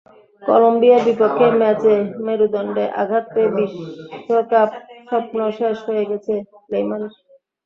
[0.41, 1.93] কলম্বিয়ার বিপক্ষে ম্যাচে
[2.25, 6.33] মেরুদণ্ডে আঘাত পেয়ে বিশ্বকাপ-স্বপ্ন শেষ হয়ে গেছে
[6.71, 7.13] নেইমারের।